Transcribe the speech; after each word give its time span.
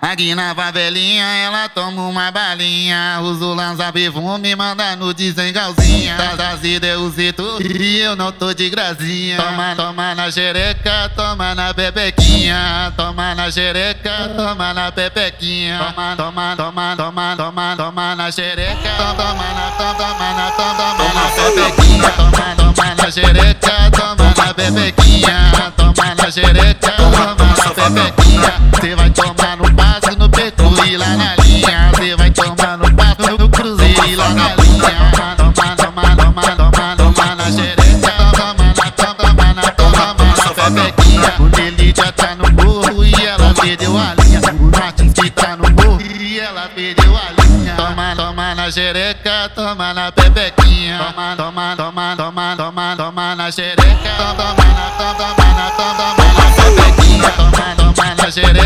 Aqui 0.00 0.34
na 0.34 0.54
favelinha 0.54 1.24
ela 1.24 1.68
toma 1.68 2.02
uma 2.06 2.30
balinha. 2.30 3.18
Uso 3.22 3.54
lança 3.54 3.92
perfume, 3.92 4.54
manda 4.54 4.94
no 4.96 5.16
sem 5.16 5.52
calzinha 5.52 6.16
Tá 6.16 6.36
trazida 6.36 6.86
eu 6.86 7.10
cito 7.10 7.58
e 7.62 7.98
eu 7.98 8.14
não 8.14 8.30
tô 8.30 8.52
de 8.52 8.68
gracinha 8.68 9.36
Toma, 9.36 9.74
toma 9.74 10.14
na 10.14 10.30
xereca, 10.30 11.10
toma 11.14 11.54
na 11.54 11.72
pepequinha. 11.74 12.92
Toma 12.96 13.34
na 13.34 13.50
xereca, 13.50 14.30
toma 14.36 14.74
na 14.74 14.92
pepequinha. 14.92 15.78
Toma, 15.78 16.16
toma, 16.16 16.56
toma, 16.56 16.96
toma, 16.96 17.36
toma, 17.36 17.76
toma 17.76 18.16
na 18.16 18.30
xereca. 18.30 18.90
Toma 18.96 19.14
toma 19.16 20.34
na, 20.34 20.50
toma 20.52 20.85
na 48.66 48.72
xereca, 48.72 49.48
toma 49.54 49.94
na 49.94 50.10
pepequinha. 50.10 50.98
Toma, 50.98 51.36
toma, 51.36 51.76
toma, 51.76 52.16
toma, 52.16 52.56
toma, 52.56 52.96
toma 52.96 53.36
na 53.36 53.48
xereca. 53.48 54.12
Toma 54.18 54.54
na, 54.58 54.90
toma 54.98 55.46
na, 55.54 55.70
toma 55.70 56.14
na 56.34 56.46
pepequinha. 56.56 57.30
Toma, 57.30 57.76
toma 57.76 58.14
na 58.16 58.30
xereca, 58.30 58.65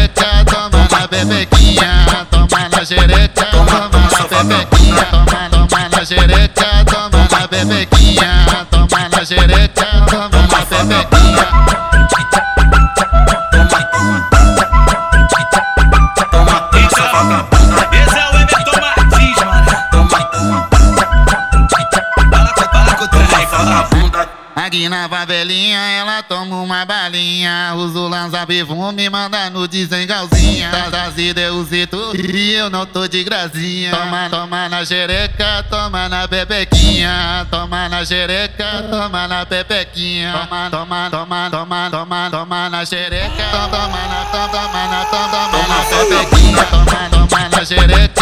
Aqui 24.71 24.89
na 24.89 25.09
favelinha 25.09 25.81
ela 25.99 26.23
toma 26.23 26.63
uma 26.63 26.85
balinha. 26.85 27.75
Uso 27.75 28.07
lança 28.07 28.47
perfume, 28.47 29.11
manda 29.11 29.51
no 29.51 29.69
sem 29.69 30.07
calzinha 30.07 30.71
Tá 30.71 30.89
trazida 30.89 31.41
eu 31.41 31.67
cito 31.67 31.99
e 32.15 32.53
eu 32.53 32.71
não 32.71 32.87
tô 32.87 33.09
de 33.09 33.25
gracinha 33.25 33.91
Toma, 33.91 34.31
toma 34.31 34.69
na 34.69 34.85
xereca, 34.85 35.65
toma 35.69 36.09
na 36.09 36.29
pepequinha. 36.29 37.49
Toma 37.51 37.89
na 37.89 38.05
xereca, 38.05 38.85
toma 38.89 39.27
na 39.27 39.45
pepequinha. 39.45 40.33
Toma, 40.33 40.71
toma, 40.71 41.11
toma, 41.11 41.51
toma, 41.51 41.89
toma, 41.91 42.31
toma 42.31 42.71
na 42.71 42.85
xereca. 42.85 43.51
Toma 43.51 43.89
na, 43.89 44.25
toma 44.27 44.87
na, 44.87 45.05
toma 45.07 45.49
na 45.67 45.85
pepequinha. 45.85 46.65
Toma, 46.67 47.11
toma 47.11 47.49
na 47.49 47.65
xereca, 47.65 48.20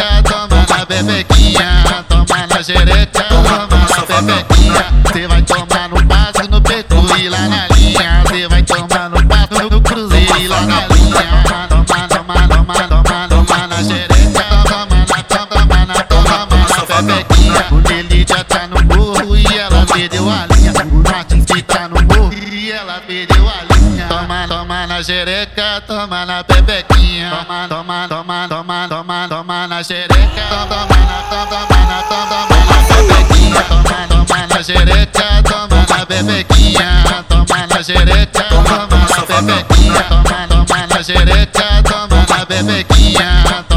na 24.99 25.05
xereca, 25.05 25.81
toma 25.87 26.27
na 26.27 26.43
pepequinha. 26.43 27.31
Toma, 27.31 27.69
toma, 27.69 28.09
toma, 28.09 28.49
toma, 28.49 28.89
toma, 28.89 29.29
toma 29.29 29.69
na 29.69 29.81
xereca. 29.81 30.43
Toma, 30.51 30.87
na, 30.91 31.23
toma, 31.31 31.61
na, 31.87 32.03
toma, 32.03 32.47
na 32.67 32.79
pepequinha. 32.89 33.63
Toma, 33.69 34.09
toma 34.09 34.47
na 34.49 34.61
xereca, 34.61 35.43
toma 35.45 35.87
na 35.89 36.05
pepequinha. 36.05 37.05
Toma 37.29 37.67
na 37.69 37.81
xereca, 37.81 38.43
toma 38.51 39.07
na 39.07 39.23
pepequinha. 39.23 40.03
Toma, 40.09 40.49
toma 40.49 40.87
na 40.89 41.03
xereca, 41.03 41.83
toma 41.85 42.27
na 42.29 42.47
pepequinha. 42.47 43.68